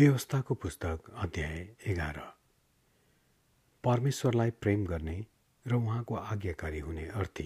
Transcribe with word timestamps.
व्यवस्थाको 0.00 0.54
पुस्तक 0.54 1.10
अध्याय 1.14 1.58
एघार। 1.86 2.18
परमेश्वरलाई 3.84 4.50
प्रेम 4.50 4.86
गर्ने 4.86 5.16
र 5.66 5.74
उहाँको 5.74 6.14
आज्ञाकारी 6.14 6.78
हुने 6.78 7.04
अर्थी। 7.06 7.44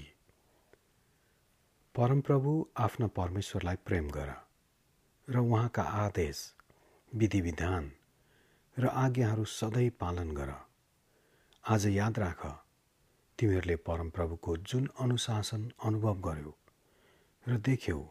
परमप्रभु 1.95 2.53
आफ्ना 2.77 3.07
परमेश्वरलाई 3.07 3.77
प्रेम 3.77 4.11
गर 4.11 4.31
र 5.29 5.39
उहाँका 5.39 5.83
आदेश 5.83 6.55
विधि 7.13 7.41
विधान 7.41 7.91
र 8.77 8.87
आज्ञाहरू 8.87 9.45
सधैँ 9.45 9.91
पालन 9.91 10.31
गर। 10.31 10.55
आज 11.65 11.87
याद 11.87 12.19
राख 12.19 12.47
तिमीहरूले 13.39 13.77
परमप्रभुको 13.77 14.57
जुन 14.57 14.89
अनुशासन 15.01 15.71
अनुभव 15.85 16.21
गर्यो 16.21 16.57
र 17.47 17.59
देख्यौ 17.59 18.07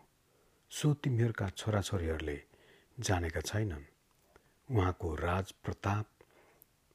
सो 0.71 0.93
तिमीहरूका 0.93 1.49
छोराछोरीहरूले 1.49 2.39
जानेका 2.99 3.41
छैनन्। 3.41 3.92
उहाँको 4.69 5.13
राज 5.15 5.51
प्रताप 5.63 6.05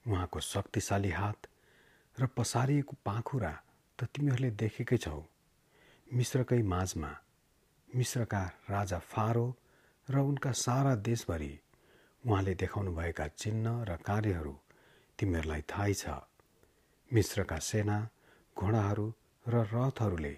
उहाँको 0.07 0.41
शक्तिशाली 0.43 1.11
हात 1.11 1.47
र 2.19 2.27
पसारिएको 2.37 2.97
पाखुरा 3.05 3.53
त 3.99 4.05
तिमीहरूले 4.15 4.51
देखेकै 4.63 4.97
छौ। 4.97 5.23
मिश्रकै 6.09 6.63
माझमा 6.63 7.13
मिश्रका 7.89 8.43
राजा 8.71 8.99
फारो 9.13 9.47
र 10.09 10.19
उनका 10.21 10.53
सारा 10.53 10.95
देशभरि 11.09 11.53
उहाँले 12.25 12.55
देखाउनुभएका 12.55 13.27
चिन्ह 13.37 13.85
र 13.85 13.97
कार्यहरू 14.09 14.55
तिमीहरूलाई 15.19 15.63
थाहै 15.69 15.95
छ। 15.95 16.05
मिश्रका 17.11 17.59
सेना 17.69 17.99
घोडाहरू 18.57 19.07
र 19.47 19.55
रथहरूले 19.73 20.35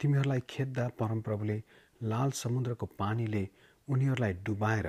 तिमीहरूलाई 0.00 0.40
खेद्दा 0.50 0.88
परमप्रभुले 0.98 1.58
लाल 2.02 2.30
समुद्रको 2.42 2.86
पानीले 2.98 3.44
उनीहरूलाई 3.88 4.32
डुबाएर 4.46 4.88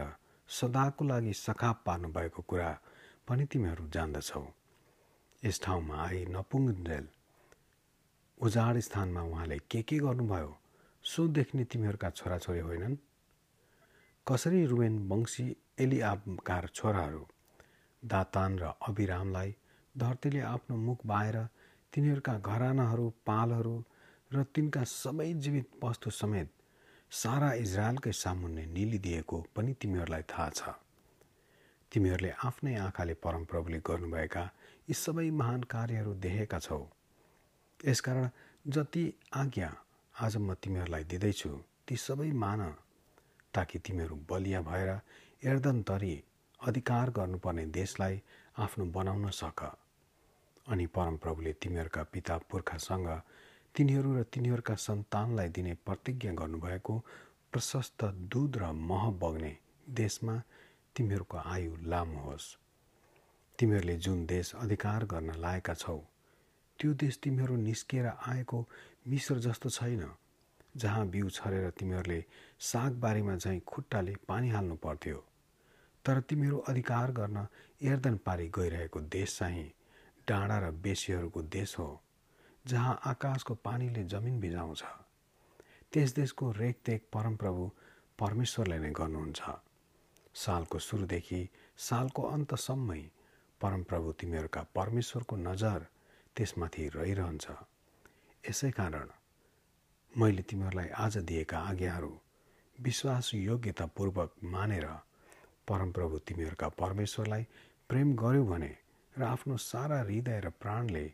सदाको 0.50 1.06
लागि 1.06 1.34
सखाप 1.34 1.82
पार्नुभएको 1.86 2.42
कुरा 2.42 2.70
पनि 3.28 3.46
तिमीहरू 3.46 3.88
जान्दछौ। 3.94 4.44
यस 5.44 5.62
ठाउँमा 5.64 5.96
आई 6.04 6.26
नपुङ्जेल 6.30 7.08
उजाड 8.38 8.80
स्थानमा 8.80 9.22
उहाँले 9.24 9.58
के 9.72 9.82
के 9.82 9.98
गर्नुभयो 10.00 10.58
सो 11.04 11.28
देख्ने 11.28 11.64
तिमीहरूका 11.66 12.10
छोराछोरी 12.10 12.60
होइनन्। 12.60 12.96
कसरी 14.28 14.66
रुवेन 14.66 14.96
वंशी 15.10 15.46
एलिआबका 15.80 16.60
छोराहरू 16.68 17.24
दातान 18.04 18.60
र 18.60 18.72
अभिरामलाई 18.88 19.56
धरतीले 19.96 20.42
आफ्नो 20.48 20.76
मुख 20.78 21.06
बाएर 21.06 21.38
तिनीहरूका 21.94 22.38
घरानाहरू 22.40 23.10
पालहरू 23.26 23.76
र 24.32 24.44
तिनका 24.56 24.84
सबै 24.84 25.34
जीवित 25.34 25.84
वस्तु 25.84 26.10
समेत 26.12 26.52
सारा 27.12 27.52
इजरायलकै 27.54 28.12
सामुन्ने 28.14 28.66
निलिदिएको 28.68 29.38
पनि 29.56 29.74
तिमीहरूलाई 29.82 30.24
थाहा 30.32 30.50
छ। 30.50 30.62
तिमीहरूले 31.92 32.32
आफ्नै 32.44 32.74
आँखाले 32.78 33.14
परमप्रभुले 33.24 33.80
गर्नुभएका 33.80 34.44
यी 34.88 34.94
सबै 34.96 35.30
महान 35.32 35.62
कार्यहरू 35.74 36.14
देखेका 36.26 36.60
छौ। 36.60 36.80
यसकारण 37.80 38.30
जति 38.66 39.04
आज्ञा 39.34 39.70
आज 40.16 40.38
म 40.38 40.54
तिमीहरूलाई 40.54 41.04
दिँदैछु 41.04 41.52
ती 41.88 41.96
सबै 41.98 42.32
मान 42.44 42.62
ताकि 43.54 43.80
तिमीहरू 43.80 44.16
बलिया 44.30 44.62
भएर 44.62 44.90
एर्दन 45.44 45.82
तरी 45.84 46.14
अधिकार 46.60 47.10
गर्नुपर्ने 47.10 47.66
देशलाई 47.72 48.22
आफ्नो 48.58 48.86
बनाउन 48.92 49.30
सक। 49.32 49.62
अनि 50.68 50.86
परमप्रभुले 50.92 51.54
तिमीहरूका 51.62 52.04
पिता 52.12 52.38
पुर्खासँग 52.50 53.08
तिनीहरू 53.78 54.14
र 54.14 54.22
तिनीहरूका 54.34 54.76
सन्तानलाई 54.76 55.50
दिने 55.56 55.74
प्रतिज्ञा 55.86 56.32
गर्नुभएको 56.34 56.94
प्रशस्त 57.54 58.04
दुध 58.32 58.58
र 58.58 58.72
मह 58.74 59.04
बग्ने 59.22 59.52
देशमा 59.94 60.36
तिमीहरूको 60.96 61.38
आयु 61.38 61.76
लामो 61.84 62.20
होस्। 62.20 62.48
तिमीहरूले 63.60 63.96
जुन 63.98 64.26
देश 64.26 64.54
अधिकार 64.56 65.06
गर्न 65.06 65.36
लागेका 65.36 65.74
छौ 65.74 65.98
त्यो 66.80 66.94
देश 66.94 67.20
तिमीहरू 67.24 67.56
निस्किएर 67.58 68.08
आएको 68.08 68.66
मिश्र 69.08 69.38
जस्तो 69.40 69.70
छैन 69.70 70.04
जहाँ 70.78 71.06
बिउ 71.08 71.30
छरेर 71.30 71.70
तिमीहरूले 71.70 72.24
सागबारीमा 72.62 73.36
झैँ 73.36 73.60
खुट्टाले 73.68 74.16
पानी 74.28 74.50
हाल्नु 74.50 74.76
पर्थ्यो। 74.76 75.24
तर 76.06 76.22
तिमीहरू 76.22 76.58
अधिकार 76.68 77.12
गर्न 77.12 77.48
एर्दन 77.84 78.18
पारी 78.26 78.48
गइरहेको 78.50 79.00
देश 79.14 79.38
चाहिँ 79.40 79.72
डाँडा 80.28 80.60
र 80.60 80.72
बेसीहरूको 80.84 81.42
देश 81.42 81.78
हो। 81.80 81.90
जहाँ 82.68 83.00
आकाशको 83.06 83.54
पानीले 83.64 84.04
जमिन 84.04 84.40
भिजाउँछ 84.40 84.84
त्यस 85.94 86.14
देशको 86.16 86.52
रेखदेख 86.52 87.04
परमप्रभु 87.14 87.70
परमेश्वरले 88.20 88.78
नै 88.80 88.92
गर्नुहुन्छ। 88.92 89.42
सालको 90.36 90.80
सुरुदेखि 90.80 91.42
सालको 91.80 92.22
अन्तसम्मै 92.30 93.02
परमप्रभु 93.62 94.12
तिमीहरूका 94.20 94.62
परमेश्वरको 94.76 95.36
नजर 95.40 95.86
त्यसमाथि 96.36 96.88
रहिरहन्छ। 96.96 97.46
यसै 98.44 98.72
कारण 98.72 99.08
मैले 100.14 100.42
तिमीहरूलाई 100.42 100.90
आज 101.06 101.18
दिएका 101.30 101.60
आज्ञाहरू 101.70 102.12
विश्वास 102.78 103.34
योग्यतापूर्वक 103.34 104.34
मानेर 104.56 104.88
परमप्रभु 105.68 106.18
तिमीहरूका 106.28 106.68
परमेश्वरलाई 106.82 107.48
प्रेम 107.90 108.16
गर्यो 108.16 108.44
भने 108.46 108.74
र 109.16 109.24
आफ्नो 109.24 109.58
सारा 109.64 110.00
हृदय 110.02 110.40
र 110.40 110.50
प्राणले 110.62 111.06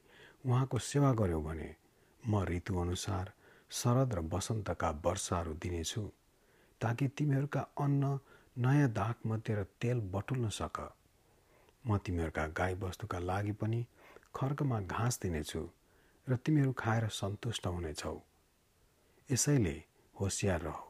उहाँको 0.43 0.77
सेवा 0.79 1.11
गर्यौ 1.13 1.41
भने 1.41 1.69
म 2.23 2.43
ऋतुअनुसार 2.45 3.31
शरद 3.71 4.13
र 4.13 4.19
वसन्तका 4.33 4.89
वर्षाहरू 5.05 5.53
दिनेछु 5.63 6.01
ताकि 6.81 7.07
तिमीहरूका 7.17 7.61
अन्न 7.79 8.17
नयाँ 8.55 8.89
दागमध्ये 8.91 9.55
र 9.55 9.63
तेल 9.81 9.99
बटुल्न 10.13 10.49
सक। 10.49 10.77
म 11.85 11.97
तिमीहरूका 11.97 12.45
गाईबस्तुका 12.59 13.19
लागि 13.19 13.51
पनि 13.61 13.85
खर्कमा 14.35 14.79
घाँस 14.81 15.19
दिनेछु 15.21 15.63
र 16.27 16.35
तिमीहरू 16.35 16.71
खाएर 16.77 17.07
सन्तुष्ट 17.11 17.67
हुनेछौ। 17.67 18.15
यसैले 19.29 19.75
होसियार 20.15 20.61
रह 20.61 20.83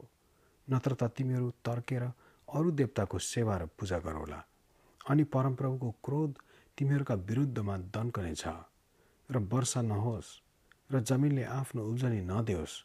नत्र 0.68 0.94
त 0.94 1.02
तिमीहरू 1.16 1.50
तर्केर 1.64 2.02
अरू 2.48 2.70
देवताको 2.72 3.18
सेवा 3.30 3.56
र 3.56 3.66
पूजा 3.78 3.98
गरौला 3.98 4.44
अनि 5.08 5.24
परमप्रभुको 5.34 5.90
क्रोध 6.04 6.38
तिमीहरूका 6.78 7.14
विरुद्धमा 7.28 7.76
दन्कनेछ। 7.94 8.44
र 9.30 9.38
वर्षा 9.52 9.80
नहोस् 9.82 10.30
र 10.92 11.00
जमिनले 11.00 11.44
आफ्नो 11.44 11.82
उब्जनी 11.90 12.20
नदियोस् 12.20 12.82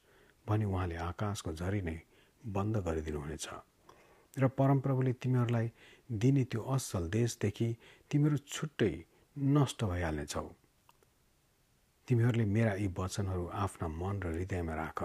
भने 0.48 0.66
उहाँले 0.66 0.96
आकाशको 0.96 1.52
झरी 1.54 1.82
नै 1.82 1.98
बन्द 2.44 2.78
गरिदिनुहुनेछ। 2.78 3.48
र 4.40 4.48
परमप्रभुले 4.48 5.14
तिमीहरूलाई 5.14 5.72
दिने 6.12 6.44
त्यो 6.44 6.62
असल 6.76 7.10
देशदेखि 7.10 7.70
तिमीहरू 8.12 8.38
छुट्टै 8.38 8.94
नष्ट 9.38 9.84
भइहाल्नेछौ। 9.84 10.48
तिमीहरूले 12.08 12.46
मेरा 12.46 12.74
यी 12.74 12.88
वचनहरू 12.98 13.46
आफ्ना 13.64 13.88
मन 13.88 14.16
र 14.24 14.28
हृदयमा 14.34 14.74
राख। 14.76 15.00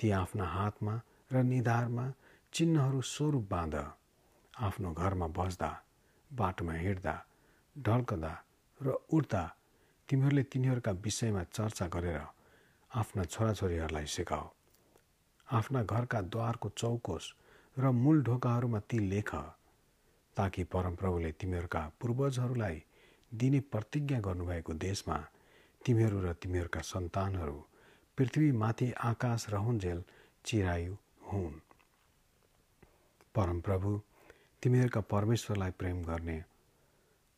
ती 0.00 0.10
आफ्ना 0.10 0.44
हातमा 0.44 0.94
र 1.32 1.42
निधारमा 1.42 2.06
चिन्हहरू 2.52 3.00
स्वरूप 3.00 3.44
बाँध। 3.50 3.74
आफ्नो 4.54 4.92
घरमा 4.92 5.26
बस्दा 5.38 5.70
बाटोमा 6.30 6.72
हिँड्दा 6.72 7.14
ढल्कदा 7.76 8.32
र 8.80 8.86
उड्दा 9.12 9.42
तिमीहरूले 10.08 10.42
तिनीहरूका 10.42 10.92
विषयमा 10.92 11.42
चर्चा 11.42 11.86
गरेर 11.86 12.20
आफ्ना 12.94 13.24
छोराछोरीहरूलाई 13.24 14.06
सिकाऊ 14.06 14.48
आफ्ना 15.48 15.82
घरका 15.82 16.20
द्वारको 16.20 16.68
चौकोस 16.68 17.34
र 17.78 17.90
मूल 17.90 18.22
ढोकाहरूमा 18.22 18.80
ती 18.80 18.98
लेख 18.98 19.34
ताकि 20.36 20.64
परमप्रभुले 20.64 21.32
तिमीहरूका 21.32 21.92
पूर्वजहरूलाई 22.00 22.82
दिने 23.34 23.60
प्रतिज्ञा 23.60 24.20
गर्नुभएको 24.20 24.72
देशमा 24.72 25.18
तिमीहरू 25.86 26.20
र 26.20 26.32
तिमीहरूका 26.32 26.80
सन्तानहरू 26.80 27.58
पृथ्वीमाथि 28.18 28.92
आकाश 29.04 29.48
रहन्जेल 29.50 30.04
चिरायु 30.44 30.96
हुन्। 31.32 31.60
परमप्रभु 33.34 34.00
तिमीहरूका 34.62 35.00
परमेश्वरलाई 35.00 35.70
प्रेम 35.70 36.02
गर्ने 36.02 36.44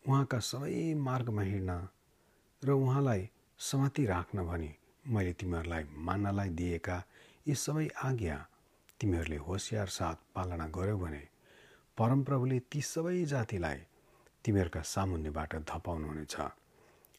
उहाँका 0.08 0.38
सबै 0.38 0.94
मार्गमा 0.94 1.42
हिँड्न 1.42 1.88
र 2.62 2.70
उहाँलाई 2.70 3.28
समाति 3.58 4.04
राख्न 4.06 4.46
भनी 4.46 4.70
मैले 5.06 5.32
तिमीहरूलाई 5.32 5.84
मान्नलाई 5.98 6.48
दिएका 6.50 6.96
यी 7.46 7.54
सबै 7.54 7.88
आज्ञा 8.04 8.36
तिमीहरूले 9.00 9.36
होसियार 9.36 9.88
साथ 9.88 10.16
पालना 10.34 10.66
गर्यौ 10.68 10.98
भने 10.98 11.22
परमप्रभुले 11.98 12.58
ती 12.70 12.80
सबै 12.82 13.24
जातिलाई 13.24 13.78
तिमीहरूका 14.44 14.82
सामुन्यबाट 14.82 15.54
धपाउनुहुनेछ 15.70 16.36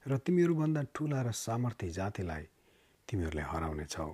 र 0.05 0.17
तिमीहरूभन्दा 0.17 0.81
ठुला 0.95 1.21
र 1.21 1.31
सामर्थ्य 1.31 1.89
जातिलाई 1.89 2.43
तिमीहरूले 3.07 3.41
हराउनेछौ। 3.41 4.09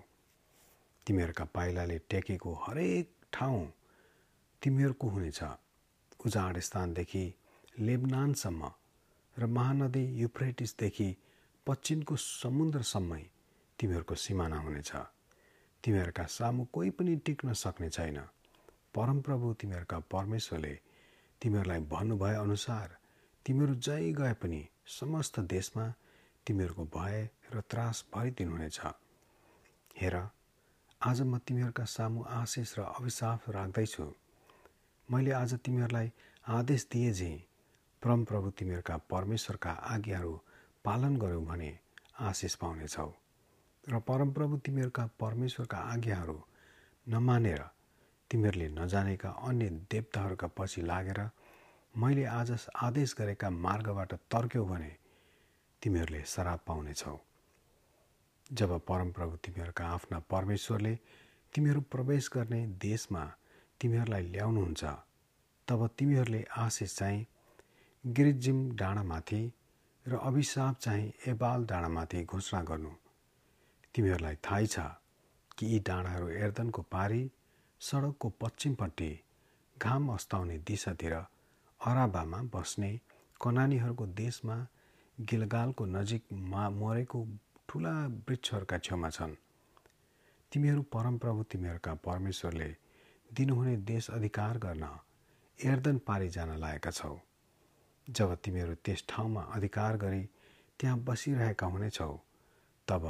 तिमीहरूका 1.08 1.46
पाइलाले 1.46 1.98
टेकेको 2.10 2.54
हरेक 2.54 3.08
ठाउँ 3.34 3.66
तिमीहरूको 4.62 5.08
हुनेछ। 5.08 5.40
उजाड 6.26 6.58
स्थानदेखि 6.60 7.26
लेबनानसम्म 7.80 8.62
र 9.38 9.46
महानदी 9.48 10.04
युफ्रेटिसदेखि 10.22 11.10
पश्चिमको 11.68 12.16
समुद्रसम्मै 12.16 13.24
तिमीहरूको 13.80 14.16
सिमाना 14.16 14.58
हुनेछ। 14.60 14.92
तिमीहरूका 15.84 16.26
सामु 16.30 16.66
कोही 16.74 16.90
पनि 16.90 17.16
टिक्न 17.26 17.54
सक्ने 17.56 17.90
छैन। 17.90 18.20
परमप्रभु 18.96 19.54
तिमीहरूका 19.54 20.00
परमेश्वरले 20.12 20.74
तिमीहरूलाई 21.42 21.80
भन्नुभए 21.92 22.36
अनुसार 22.36 22.98
तिमीहरू 23.46 23.76
जहीँ 23.78 24.14
गए 24.14 24.34
पनि 24.34 24.62
समस्त 24.90 25.40
देशमा 25.52 25.86
तिमीहरूको 26.48 26.84
भय 26.96 27.30
र 27.54 27.62
त्रास 27.70 28.06
भरिदिनुहुनेछ 28.14 28.80
हेर 29.96 30.16
आज 31.02 31.22
म 31.22 31.38
तिमीहरूका 31.38 31.86
सामु 31.86 32.24
आशिष 32.34 32.78
र 32.78 32.82
अभिशाप 32.82 33.50
राख्दैछु। 33.50 34.06
मैले 35.10 35.32
आज 35.32 35.54
तिमीहरूलाई 35.56 36.12
आदेश 36.48 36.88
दिए 36.92 37.12
जे 37.12 37.32
परमप्रभु 38.06 38.50
तिमीहरूका 38.50 38.96
परमेश्वरका 39.10 39.70
आज्ञाहरू 39.92 40.34
पालन 40.86 41.16
गर्यौ 41.18 41.40
भने 41.42 41.70
आशिष 42.22 42.56
पाउनेछौ। 42.56 43.08
र 43.88 44.00
परमप्रभु 44.00 44.58
तिमीहरूका 44.58 45.06
परमेश्वरका 45.20 45.78
आज्ञाहरू 45.94 46.38
नमानेर 47.08 47.64
तिमीहरूले 48.32 48.68
नजानेका 48.70 49.30
अन्य 49.50 49.70
देवताहरूका 49.92 50.48
पछि 50.58 50.82
लागेर 50.82 51.20
मैले 51.96 52.26
आज 52.30 52.52
आदेश 52.84 53.16
गरेका 53.18 53.50
मार्गबाट 53.66 54.14
तर्क्यौ 54.32 54.66
भने 54.66 54.92
तिमीहरूले 55.82 56.24
श्राप 56.28 56.64
पाउनेछौ। 56.68 57.18
जब 58.52 58.80
परमप्रभु 58.88 59.36
तिमीहरूका 59.46 59.86
आफ्ना 59.90 60.20
परमेश्वरले 60.30 60.98
तिमीहरू 61.54 61.82
प्रवेश 61.92 62.30
गर्ने 62.34 62.66
देशमा 62.82 63.26
तिमीहरूलाई 63.82 64.32
ल्याउनुहुन्छ 64.32 64.84
तब 65.68 65.90
तिमीहरूले 65.98 66.46
आशिष 66.58 66.98
चाहिँ 66.98 67.26
गिरिजिम 68.06 68.58
डाँडामाथि 68.78 69.42
र 70.06 70.16
अभिशाप 70.24 70.76
चाहिँ 70.82 71.14
एबाल 71.28 71.64
डाँडामाथि 71.66 72.24
घोषणा 72.24 72.62
गर्नु। 72.64 72.90
तिमीहरूलाई 73.96 74.36
थाहै 74.46 74.66
छ 74.66 74.80
कि 75.58 75.66
यी 75.66 75.80
डाँडाहरू 75.80 76.28
एर्दनको 76.30 76.82
पारी 76.92 77.22
सडकको 77.82 78.30
पश्चिमपट्टि 78.42 79.10
घाम 79.78 80.14
अस्ताउने 80.14 80.58
दिशातिर 80.68 81.14
अराबामा 81.14 82.42
बस्ने 82.54 82.92
कनानीहरूको 83.42 84.06
देशमा 84.22 84.58
गिलगालको 85.18 85.86
नजिकमा 85.98 86.70
मरेको 86.78 87.26
ठुला 87.70 87.98
वृक्षहरूका 88.22 88.78
छेउमा 88.86 89.10
छन्। 89.10 89.36
तिमीहरू 90.52 90.82
परमप्रभु 90.94 91.44
तिमीहरूका 91.52 91.94
परमेश्वरले 92.06 92.76
दिनुहुने 93.30 93.78
देश 93.92 94.10
अधिकार 94.12 94.58
गर्न 94.58 94.90
एर्दन 95.60 95.98
पारी 96.08 96.30
जान 96.30 96.60
लागेका 96.60 96.92
छौ। 96.92 97.18
जब 98.08 98.36
तिमीहरू 98.36 98.76
त्यस 98.76 99.04
ठाउँमा 99.10 99.42
अधिकार 99.42 99.98
गरी 99.98 100.24
त्यहाँ 100.80 100.98
बसिरहेका 101.00 101.68
हुनेछौ 101.68 102.14
तब 102.88 103.04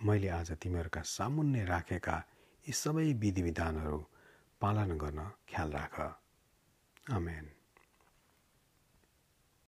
मैले 0.00 0.28
आज 0.28 0.50
तिमीहरूका 0.52 1.02
सामुन्ने 1.06 1.64
राखेका 1.64 2.16
यी 2.66 2.72
सबै 2.72 3.12
विधिविधानहरू 3.14 3.98
पालन 4.60 4.90
गर्न 4.98 5.20
ख्याल 5.48 5.70
राख। 5.72 5.96
आमेन। 7.10 7.46